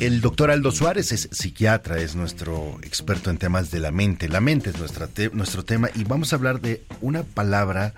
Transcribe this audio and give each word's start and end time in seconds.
El 0.00 0.20
doctor 0.20 0.52
Aldo 0.52 0.70
Suárez 0.70 1.10
es 1.10 1.28
psiquiatra, 1.32 1.98
es 1.98 2.14
nuestro 2.14 2.78
experto 2.82 3.30
en 3.30 3.36
temas 3.36 3.72
de 3.72 3.80
la 3.80 3.90
mente. 3.90 4.28
La 4.28 4.40
mente 4.40 4.70
es 4.70 4.78
nuestra 4.78 5.08
nuestro 5.32 5.64
tema 5.64 5.90
y 5.92 6.04
vamos 6.04 6.32
a 6.32 6.36
hablar 6.36 6.60
de 6.60 6.84
una 7.00 7.24
palabra 7.24 7.94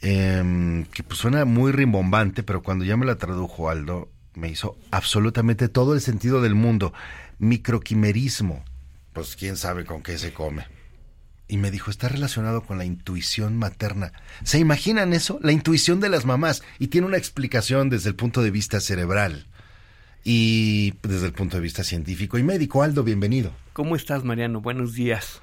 eh, 0.00 0.86
que 0.94 1.02
pues 1.02 1.18
suena 1.18 1.44
muy 1.44 1.72
rimbombante, 1.72 2.42
pero 2.42 2.62
cuando 2.62 2.86
ya 2.86 2.96
me 2.96 3.04
la 3.04 3.16
tradujo 3.16 3.68
Aldo, 3.68 4.08
me 4.32 4.48
hizo 4.48 4.78
absolutamente 4.90 5.68
todo 5.68 5.92
el 5.92 6.00
sentido 6.00 6.40
del 6.40 6.54
mundo. 6.54 6.94
Microquimerismo. 7.38 8.64
Pues 9.12 9.36
quién 9.36 9.58
sabe 9.58 9.84
con 9.84 10.02
qué 10.02 10.16
se 10.16 10.32
come. 10.32 10.66
Y 11.48 11.58
me 11.58 11.70
dijo, 11.70 11.90
está 11.90 12.08
relacionado 12.08 12.62
con 12.62 12.78
la 12.78 12.86
intuición 12.86 13.58
materna. 13.58 14.14
¿Se 14.42 14.58
imaginan 14.58 15.12
eso? 15.12 15.38
La 15.42 15.52
intuición 15.52 16.00
de 16.00 16.08
las 16.08 16.24
mamás. 16.24 16.62
Y 16.78 16.86
tiene 16.86 17.06
una 17.06 17.18
explicación 17.18 17.90
desde 17.90 18.08
el 18.08 18.16
punto 18.16 18.42
de 18.42 18.50
vista 18.50 18.80
cerebral 18.80 19.48
y 20.24 20.94
desde 21.02 21.26
el 21.26 21.32
punto 21.34 21.58
de 21.58 21.62
vista 21.62 21.84
científico 21.84 22.38
y 22.38 22.42
médico. 22.42 22.82
Aldo, 22.82 23.04
bienvenido. 23.04 23.52
¿Cómo 23.74 23.94
estás, 23.94 24.24
Mariano? 24.24 24.62
Buenos 24.62 24.94
días. 24.94 25.42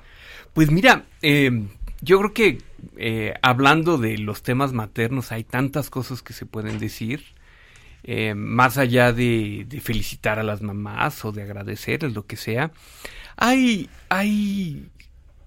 Pues 0.53 0.71
mira, 0.71 1.05
eh, 1.21 1.67
yo 2.01 2.17
creo 2.19 2.33
que 2.33 2.57
eh, 2.97 3.35
hablando 3.43 3.99
de 3.99 4.17
los 4.17 4.41
temas 4.41 4.73
maternos 4.73 5.31
hay 5.31 5.43
tantas 5.43 5.91
cosas 5.91 6.23
que 6.23 6.33
se 6.33 6.47
pueden 6.47 6.79
decir. 6.79 7.23
Eh, 8.03 8.33
más 8.33 8.79
allá 8.79 9.13
de, 9.13 9.67
felicitar 9.83 10.39
a 10.39 10.43
las 10.43 10.63
mamás 10.63 11.23
o 11.23 11.31
de 11.31 11.43
agradecerles, 11.43 12.13
lo 12.13 12.25
que 12.25 12.35
sea, 12.35 12.71
hay, 13.37 13.91
hay 14.09 14.89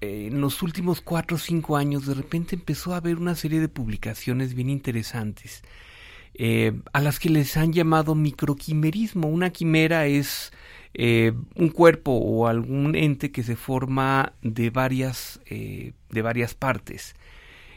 en 0.01 0.41
los 0.41 0.63
últimos 0.63 1.01
cuatro 1.01 1.37
o 1.37 1.41
cinco 1.41 1.77
años 1.77 2.07
de 2.07 2.15
repente 2.15 2.55
empezó 2.55 2.95
a 2.95 2.99
haber 2.99 3.17
una 3.17 3.35
serie 3.35 3.59
de 3.59 3.69
publicaciones 3.69 4.55
bien 4.55 4.71
interesantes 4.71 5.65
eh, 6.37 6.73
a 6.93 7.01
las 7.01 7.21
que 7.21 7.31
les 7.31 7.57
han 7.57 7.73
llamado 7.73 8.15
microquimerismo. 8.15 9.29
Una 9.29 9.51
quimera 9.51 10.07
es 10.07 10.53
eh, 10.95 11.33
un 11.55 11.69
cuerpo 11.69 12.13
o 12.13 12.49
algún 12.49 12.97
ente 12.97 13.31
que 13.31 13.45
se 13.45 13.55
forma 13.55 14.33
de 14.43 14.71
varias, 14.71 15.41
eh, 15.47 15.93
de 16.11 16.23
varias 16.23 16.55
partes. 16.55 17.15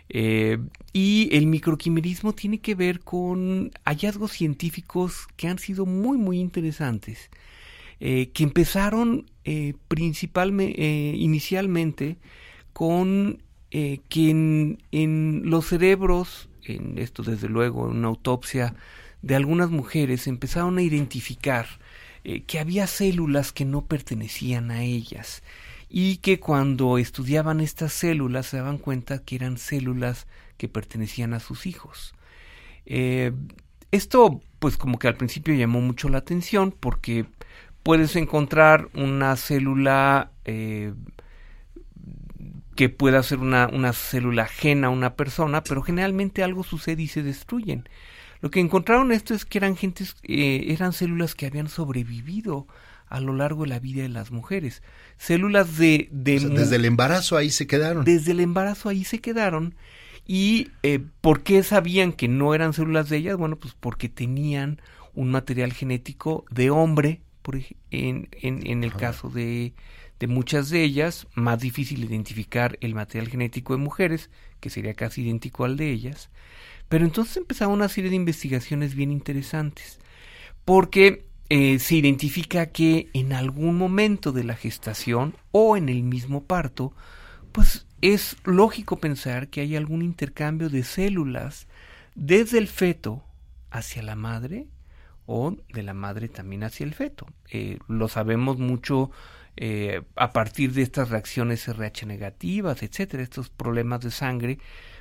Y 0.09 1.29
el 1.33 1.47
microquimerismo 1.47 2.31
tiene 2.33 2.59
que 2.59 2.75
ver 2.75 3.01
con 3.01 3.71
hallazgos 3.83 4.31
científicos 4.31 5.27
que 5.35 5.49
han 5.49 5.59
sido 5.59 5.85
muy, 5.85 6.17
muy 6.17 6.39
interesantes, 6.39 7.29
que 7.99 8.31
empezaron 8.37 9.25
principalmente, 9.89 11.13
inicialmente 11.13 12.15
con 12.71 13.43
que 13.69 14.77
en 14.91 15.41
los 15.43 15.65
cerebros 15.65 16.47
en 16.75 16.97
esto 16.97 17.23
desde 17.23 17.49
luego, 17.49 17.89
en 17.89 17.97
una 17.97 18.09
autopsia 18.09 18.75
de 19.21 19.35
algunas 19.35 19.69
mujeres, 19.69 20.27
empezaron 20.27 20.77
a 20.77 20.81
identificar 20.81 21.67
eh, 22.23 22.43
que 22.43 22.59
había 22.59 22.87
células 22.87 23.51
que 23.51 23.65
no 23.65 23.85
pertenecían 23.85 24.71
a 24.71 24.83
ellas 24.83 25.43
y 25.89 26.17
que 26.17 26.39
cuando 26.39 26.97
estudiaban 26.97 27.61
estas 27.61 27.93
células 27.93 28.47
se 28.47 28.57
daban 28.57 28.77
cuenta 28.77 29.23
que 29.23 29.35
eran 29.35 29.57
células 29.57 30.27
que 30.57 30.67
pertenecían 30.67 31.33
a 31.33 31.39
sus 31.39 31.65
hijos. 31.65 32.13
Eh, 32.85 33.31
esto 33.91 34.41
pues 34.59 34.77
como 34.77 34.99
que 34.99 35.07
al 35.07 35.15
principio 35.15 35.53
llamó 35.53 35.81
mucho 35.81 36.09
la 36.09 36.17
atención 36.17 36.73
porque 36.77 37.25
puedes 37.83 38.15
encontrar 38.15 38.89
una 38.93 39.35
célula 39.35 40.31
eh, 40.45 40.93
que 42.77 42.87
pueda 42.87 43.21
ser 43.23 43.39
una, 43.39 43.67
una 43.67 43.91
célula 43.91 44.43
ajena 44.43 44.87
a 44.87 44.91
una 44.91 45.15
persona, 45.15 45.63
pero 45.65 45.81
generalmente 45.81 46.43
algo 46.43 46.63
sucede 46.63 47.01
y 47.01 47.07
se 47.07 47.23
destruyen. 47.23 47.89
Lo 48.39 48.51
que 48.51 48.61
encontraron 48.61 49.11
esto 49.11 49.33
es 49.33 49.43
que 49.43 49.57
eran 49.57 49.75
gentes, 49.75 50.15
eh, 50.23 50.67
eran 50.69 50.93
células 50.93 51.35
que 51.35 51.47
habían 51.47 51.67
sobrevivido 51.67 52.67
a 53.09 53.19
lo 53.19 53.33
largo 53.33 53.63
de 53.63 53.69
la 53.69 53.79
vida 53.79 54.03
de 54.03 54.09
las 54.09 54.31
mujeres. 54.31 54.83
Células 55.17 55.77
de... 55.77 56.07
de 56.11 56.37
o 56.37 56.39
sea, 56.39 56.49
desde 56.49 56.75
el 56.77 56.85
embarazo 56.85 57.35
ahí 57.35 57.49
se 57.49 57.67
quedaron. 57.67 58.05
Desde 58.05 58.31
el 58.31 58.39
embarazo 58.39 58.89
ahí 58.89 59.03
se 59.03 59.19
quedaron. 59.19 59.75
¿Y 60.25 60.69
eh, 60.83 60.99
por 61.21 61.41
qué 61.41 61.63
sabían 61.63 62.13
que 62.13 62.27
no 62.27 62.53
eran 62.53 62.73
células 62.73 63.09
de 63.09 63.17
ellas? 63.17 63.37
Bueno, 63.37 63.57
pues 63.57 63.75
porque 63.77 64.07
tenían 64.07 64.81
un 65.15 65.31
material 65.31 65.73
genético 65.73 66.45
de 66.51 66.69
hombre, 66.69 67.21
por, 67.41 67.55
en, 67.55 68.29
en, 68.33 68.67
en 68.67 68.83
el 68.83 68.93
caso 68.93 69.29
de, 69.29 69.73
de 70.19 70.27
muchas 70.27 70.69
de 70.69 70.83
ellas, 70.83 71.27
más 71.33 71.59
difícil 71.59 72.03
identificar 72.03 72.77
el 72.81 72.95
material 72.95 73.29
genético 73.29 73.73
de 73.73 73.83
mujeres, 73.83 74.29
que 74.59 74.69
sería 74.69 74.93
casi 74.93 75.21
idéntico 75.21 75.65
al 75.65 75.77
de 75.77 75.91
ellas. 75.91 76.29
Pero 76.89 77.05
entonces 77.05 77.37
empezaron 77.37 77.73
una 77.73 77.89
serie 77.89 78.09
de 78.09 78.15
investigaciones 78.15 78.95
bien 78.95 79.11
interesantes, 79.11 79.99
porque 80.65 81.27
eh, 81.49 81.79
se 81.79 81.95
identifica 81.95 82.67
que 82.67 83.09
en 83.13 83.33
algún 83.33 83.77
momento 83.77 84.31
de 84.31 84.43
la 84.43 84.55
gestación 84.55 85.35
o 85.51 85.77
en 85.77 85.89
el 85.89 86.03
mismo 86.03 86.43
parto, 86.43 86.93
pues 87.51 87.85
es 88.01 88.37
lógico 88.43 88.97
pensar 88.97 89.47
que 89.49 89.61
hay 89.61 89.75
algún 89.75 90.01
intercambio 90.01 90.69
de 90.69 90.83
células 90.83 91.67
desde 92.15 92.57
el 92.57 92.67
feto 92.67 93.23
hacia 93.71 94.01
la 94.03 94.15
madre 94.15 94.67
o 95.25 95.55
de 95.73 95.83
la 95.83 95.93
madre 95.93 96.29
también 96.29 96.63
hacia 96.63 96.85
el 96.85 96.93
feto. 96.93 97.27
Eh, 97.51 97.79
lo 97.87 98.07
sabemos 98.07 98.57
mucho 98.57 99.11
eh, 99.57 100.03
a 100.15 100.31
partir 100.31 100.71
de 100.73 100.83
estas 100.83 101.09
reacciones 101.09 101.67
RH 101.67 102.05
negativas, 102.05 102.83
etcétera, 102.83 103.23
estos 103.23 103.49
problemas 103.49 104.01
de 104.01 104.11
sangre, 104.11 104.59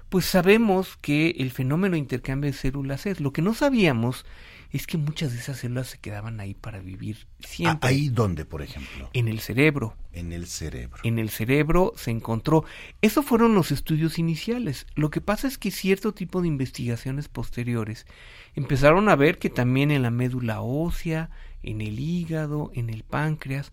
pues 0.08 0.24
sabemos 0.24 0.96
que 1.00 1.30
el 1.38 1.50
fenómeno 1.50 1.92
de 1.92 1.98
intercambio 1.98 2.50
de 2.50 2.56
células 2.56 3.06
es. 3.06 3.20
Lo 3.20 3.32
que 3.32 3.42
no 3.42 3.54
sabíamos 3.54 4.24
es 4.70 4.86
que 4.86 4.98
muchas 4.98 5.32
de 5.32 5.38
esas 5.38 5.58
células 5.58 5.88
se 5.88 5.98
quedaban 5.98 6.40
ahí 6.40 6.54
para 6.54 6.80
vivir 6.80 7.26
siempre. 7.40 7.88
¿Ahí 7.88 8.08
dónde, 8.08 8.44
por 8.44 8.62
ejemplo? 8.62 9.10
En 9.12 9.28
el 9.28 9.40
cerebro. 9.40 9.96
En 10.12 10.32
el 10.32 10.46
cerebro. 10.46 11.00
En 11.02 11.18
el 11.18 11.30
cerebro 11.30 11.92
se 11.96 12.10
encontró. 12.10 12.64
Esos 13.02 13.24
fueron 13.24 13.54
los 13.54 13.72
estudios 13.72 14.18
iniciales. 14.18 14.86
Lo 14.94 15.10
que 15.10 15.20
pasa 15.20 15.48
es 15.48 15.58
que 15.58 15.70
cierto 15.70 16.14
tipo 16.14 16.40
de 16.40 16.48
investigaciones 16.48 17.28
posteriores 17.28 18.06
empezaron 18.54 19.08
a 19.08 19.16
ver 19.16 19.38
que 19.38 19.50
también 19.50 19.90
en 19.90 20.02
la 20.02 20.10
médula 20.10 20.60
ósea, 20.60 21.30
en 21.62 21.80
el 21.80 21.98
hígado, 21.98 22.70
en 22.74 22.90
el 22.90 23.02
páncreas, 23.02 23.72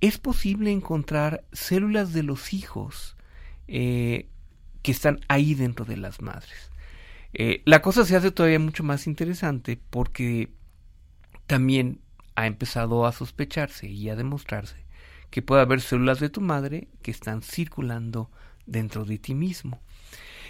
es 0.00 0.18
posible 0.18 0.70
encontrar 0.70 1.44
células 1.52 2.12
de 2.12 2.22
los 2.22 2.52
hijos 2.52 3.16
eh, 3.66 4.28
que 4.82 4.92
están 4.92 5.20
ahí 5.28 5.54
dentro 5.54 5.84
de 5.84 5.96
las 5.96 6.22
madres. 6.22 6.70
Eh, 7.34 7.62
la 7.64 7.82
cosa 7.82 8.04
se 8.04 8.16
hace 8.16 8.30
todavía 8.30 8.58
mucho 8.58 8.84
más 8.84 9.06
interesante 9.06 9.78
porque 9.90 10.50
también 11.46 12.00
ha 12.36 12.46
empezado 12.46 13.06
a 13.06 13.12
sospecharse 13.12 13.88
y 13.88 14.08
a 14.08 14.16
demostrarse 14.16 14.86
que 15.30 15.42
puede 15.42 15.62
haber 15.62 15.80
células 15.80 16.20
de 16.20 16.30
tu 16.30 16.40
madre 16.40 16.88
que 17.02 17.10
están 17.10 17.42
circulando 17.42 18.30
dentro 18.66 19.04
de 19.04 19.18
ti 19.18 19.34
mismo. 19.34 19.80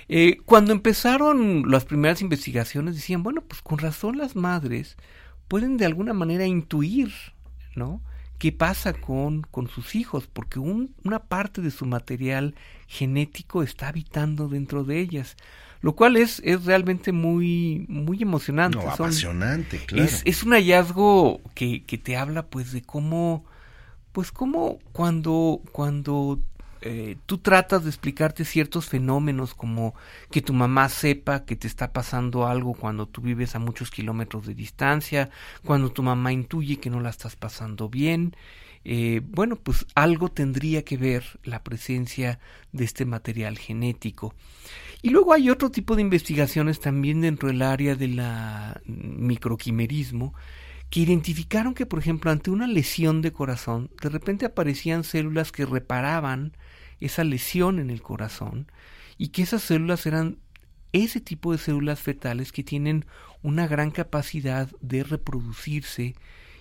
Eh, 0.08 0.38
cuando 0.44 0.72
empezaron 0.72 1.70
las 1.70 1.84
primeras 1.84 2.22
investigaciones 2.22 2.94
decían, 2.94 3.22
bueno, 3.22 3.42
pues 3.42 3.60
con 3.60 3.78
razón 3.78 4.16
las 4.16 4.36
madres 4.36 4.96
pueden 5.48 5.76
de 5.76 5.86
alguna 5.86 6.12
manera 6.12 6.46
intuir, 6.46 7.12
¿no? 7.74 8.02
Qué 8.38 8.52
pasa 8.52 8.92
con, 8.92 9.42
con 9.42 9.68
sus 9.68 9.94
hijos, 9.94 10.28
porque 10.32 10.58
un, 10.58 10.94
una 11.04 11.18
parte 11.18 11.60
de 11.60 11.70
su 11.70 11.86
material 11.86 12.54
genético 12.86 13.62
está 13.62 13.88
habitando 13.88 14.48
dentro 14.48 14.84
de 14.84 15.00
ellas, 15.00 15.36
lo 15.80 15.94
cual 15.94 16.16
es, 16.16 16.40
es 16.44 16.64
realmente 16.64 17.12
muy, 17.12 17.84
muy 17.88 18.22
emocionante. 18.22 18.78
No, 18.78 18.90
apasionante, 18.90 19.78
claro. 19.78 20.04
Es, 20.04 20.22
es 20.24 20.42
un 20.42 20.52
hallazgo 20.52 21.40
que, 21.54 21.84
que 21.84 21.98
te 21.98 22.16
habla 22.16 22.46
pues 22.46 22.72
de 22.72 22.82
cómo, 22.82 23.44
pues 24.12 24.32
cómo 24.32 24.78
cuando, 24.92 25.60
cuando 25.72 26.40
eh, 26.80 27.16
tú 27.26 27.38
tratas 27.38 27.84
de 27.84 27.90
explicarte 27.90 28.44
ciertos 28.44 28.86
fenómenos 28.86 29.54
como 29.54 29.94
que 30.30 30.42
tu 30.42 30.52
mamá 30.52 30.88
sepa 30.88 31.44
que 31.44 31.56
te 31.56 31.66
está 31.66 31.92
pasando 31.92 32.46
algo 32.46 32.74
cuando 32.74 33.06
tú 33.06 33.20
vives 33.20 33.54
a 33.54 33.58
muchos 33.58 33.90
kilómetros 33.90 34.46
de 34.46 34.54
distancia, 34.54 35.30
cuando 35.64 35.90
tu 35.90 36.02
mamá 36.02 36.32
intuye 36.32 36.78
que 36.78 36.90
no 36.90 37.00
la 37.00 37.10
estás 37.10 37.36
pasando 37.36 37.88
bien, 37.88 38.36
eh, 38.84 39.20
bueno, 39.24 39.56
pues 39.56 39.86
algo 39.94 40.30
tendría 40.30 40.84
que 40.84 40.96
ver 40.96 41.24
la 41.42 41.62
presencia 41.62 42.38
de 42.72 42.84
este 42.84 43.04
material 43.04 43.58
genético. 43.58 44.34
Y 45.02 45.10
luego 45.10 45.32
hay 45.32 45.50
otro 45.50 45.70
tipo 45.70 45.96
de 45.96 46.02
investigaciones 46.02 46.80
también 46.80 47.20
dentro 47.20 47.48
del 47.48 47.62
área 47.62 47.94
del 47.94 48.20
microquimerismo 48.86 50.34
que 50.90 51.00
identificaron 51.00 51.74
que, 51.74 51.86
por 51.86 51.98
ejemplo, 51.98 52.30
ante 52.30 52.50
una 52.50 52.66
lesión 52.66 53.22
de 53.22 53.32
corazón, 53.32 53.90
de 54.00 54.08
repente 54.08 54.46
aparecían 54.46 55.04
células 55.04 55.52
que 55.52 55.66
reparaban 55.66 56.56
esa 57.00 57.24
lesión 57.24 57.78
en 57.78 57.90
el 57.90 58.02
corazón 58.02 58.70
y 59.18 59.28
que 59.28 59.42
esas 59.42 59.62
células 59.62 60.06
eran 60.06 60.38
ese 60.92 61.20
tipo 61.20 61.52
de 61.52 61.58
células 61.58 62.00
fetales 62.00 62.52
que 62.52 62.64
tienen 62.64 63.04
una 63.42 63.66
gran 63.66 63.90
capacidad 63.90 64.68
de 64.80 65.04
reproducirse 65.04 66.14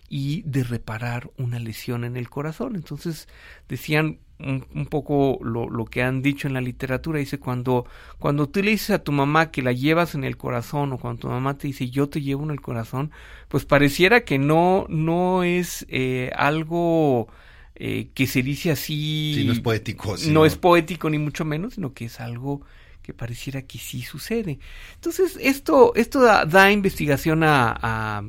y 0.10 0.42
de 0.44 0.64
reparar 0.64 1.30
una 1.38 1.60
lesión 1.60 2.04
en 2.04 2.18
el 2.18 2.30
corazón. 2.30 2.76
Entonces 2.76 3.28
decían 3.68 4.20
un, 4.40 4.88
poco 4.90 5.40
lo, 5.42 5.70
lo, 5.70 5.86
que 5.86 6.04
han 6.04 6.22
dicho 6.22 6.48
en 6.48 6.54
la 6.54 6.62
literatura, 6.62 7.20
dice 7.20 7.40
cuando, 7.40 7.86
cuando 8.20 8.48
tú 8.48 8.62
le 8.62 8.72
dices 8.72 8.92
a 8.92 9.04
tu 9.04 9.12
mamá 9.12 9.50
que 9.50 9.64
la 9.64 9.72
llevas 9.72 10.14
en 10.14 10.24
el 10.24 10.38
corazón 10.38 10.94
o 10.94 11.00
cuando 11.00 11.22
tu 11.22 11.28
mamá 11.28 11.58
te 11.58 11.68
dice 11.68 11.90
yo 11.90 12.08
te 12.08 12.22
llevo 12.22 12.44
en 12.44 12.52
el 12.52 12.62
corazón, 12.62 13.12
pues 13.48 13.66
pareciera 13.66 14.22
que 14.22 14.38
no, 14.38 14.86
no 14.90 15.44
es 15.44 15.86
eh, 15.90 16.32
algo 16.36 17.28
eh, 17.76 18.10
que 18.14 18.28
se 18.28 18.44
dice 18.44 18.72
así. 18.72 19.34
Sí, 19.36 19.44
no 19.46 19.54
es 19.54 19.60
poético. 19.60 20.16
no 20.30 20.46
es 20.46 20.56
poético 20.56 21.10
ni 21.10 21.18
mucho 21.18 21.44
menos, 21.44 21.76
sino 21.76 21.94
que 21.94 22.06
es 22.06 22.20
algo 22.20 22.62
que 23.02 23.14
pareciera 23.14 23.62
que 23.62 23.78
sí 23.78 24.02
sucede. 24.02 24.60
Entonces, 24.96 25.38
esto, 25.42 25.94
esto 25.96 26.22
da, 26.22 26.72
investigación 26.72 27.44
a, 27.44 27.78
a, 27.82 28.22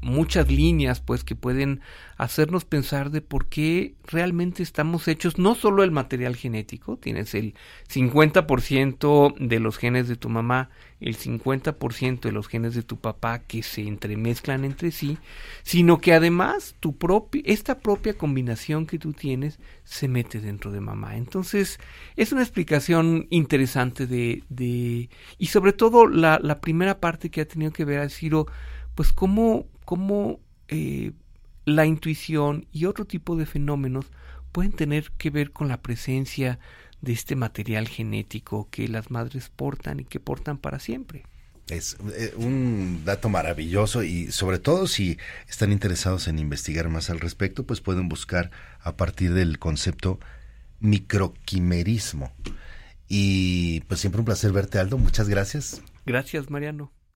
muchas 0.00 0.50
líneas 0.50 1.00
pues 1.00 1.24
que 1.24 1.34
pueden 1.34 1.80
hacernos 2.16 2.64
pensar 2.64 3.10
de 3.10 3.20
por 3.20 3.46
qué 3.46 3.94
realmente 4.04 4.62
estamos 4.62 5.06
hechos 5.08 5.38
no 5.38 5.54
solo 5.54 5.82
el 5.82 5.90
material 5.90 6.36
genético, 6.36 6.96
tienes 6.96 7.34
el 7.34 7.54
50% 7.92 9.34
de 9.38 9.60
los 9.60 9.76
genes 9.76 10.08
de 10.08 10.16
tu 10.16 10.28
mamá, 10.28 10.70
el 11.00 11.16
50% 11.16 12.20
de 12.20 12.32
los 12.32 12.48
genes 12.48 12.74
de 12.74 12.82
tu 12.82 12.96
papá 12.96 13.40
que 13.40 13.62
se 13.62 13.82
entremezclan 13.82 14.64
entre 14.64 14.90
sí, 14.90 15.18
sino 15.62 15.98
que 16.00 16.14
además 16.14 16.74
tu 16.80 16.96
propia 16.96 17.42
esta 17.44 17.80
propia 17.80 18.16
combinación 18.16 18.86
que 18.86 18.98
tú 18.98 19.12
tienes 19.12 19.58
se 19.84 20.08
mete 20.08 20.40
dentro 20.40 20.72
de 20.72 20.80
mamá. 20.80 21.16
Entonces, 21.16 21.78
es 22.16 22.32
una 22.32 22.42
explicación 22.42 23.26
interesante 23.30 24.06
de, 24.06 24.42
de 24.48 25.10
y 25.38 25.46
sobre 25.46 25.72
todo 25.72 26.06
la, 26.06 26.38
la 26.42 26.60
primera 26.60 26.98
parte 26.98 27.30
que 27.30 27.42
ha 27.42 27.48
tenido 27.48 27.72
que 27.72 27.84
ver 27.84 28.00
ha 28.00 28.08
sido 28.08 28.46
pues 28.94 29.12
cómo 29.12 29.66
cómo 29.86 30.40
eh, 30.68 31.12
la 31.64 31.86
intuición 31.86 32.66
y 32.72 32.84
otro 32.84 33.06
tipo 33.06 33.36
de 33.36 33.46
fenómenos 33.46 34.06
pueden 34.52 34.72
tener 34.72 35.12
que 35.12 35.30
ver 35.30 35.52
con 35.52 35.68
la 35.68 35.80
presencia 35.80 36.58
de 37.00 37.12
este 37.12 37.36
material 37.36 37.88
genético 37.88 38.68
que 38.70 38.88
las 38.88 39.10
madres 39.10 39.48
portan 39.48 40.00
y 40.00 40.04
que 40.04 40.20
portan 40.20 40.58
para 40.58 40.78
siempre. 40.78 41.24
Es 41.68 41.96
eh, 42.16 42.32
un 42.36 43.02
dato 43.04 43.28
maravilloso 43.28 44.02
y 44.02 44.30
sobre 44.30 44.58
todo 44.58 44.86
si 44.86 45.18
están 45.48 45.72
interesados 45.72 46.28
en 46.28 46.38
investigar 46.38 46.88
más 46.88 47.10
al 47.10 47.20
respecto, 47.20 47.64
pues 47.64 47.80
pueden 47.80 48.08
buscar 48.08 48.50
a 48.80 48.96
partir 48.96 49.34
del 49.34 49.58
concepto 49.58 50.20
microquimerismo. 50.80 52.32
Y 53.08 53.80
pues 53.82 54.00
siempre 54.00 54.20
un 54.20 54.24
placer 54.24 54.52
verte, 54.52 54.78
Aldo. 54.78 54.98
Muchas 54.98 55.28
gracias. 55.28 55.82
Gracias, 56.04 56.50
Mariano. 56.50 56.92